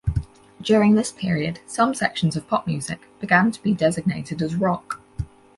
[0.63, 4.99] During this period some sections of pop music began to be designated as rock.